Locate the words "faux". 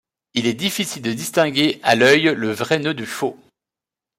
3.05-3.37